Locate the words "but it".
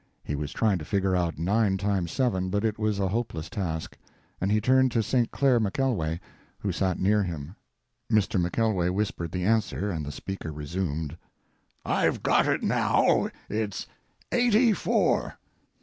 2.49-2.79